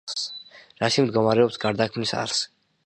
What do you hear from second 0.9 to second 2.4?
მდგომარეობს გარდაქმნის